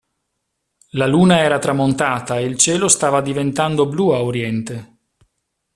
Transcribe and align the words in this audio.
La 0.93 1.05
Luna 1.05 1.41
era 1.41 1.59
tramontata 1.59 2.39
e 2.39 2.45
il 2.45 2.57
cielo 2.57 2.87
stava 2.87 3.21
diventando 3.21 3.85
blu 3.85 4.09
a 4.09 4.23
Oriente. 4.23 4.97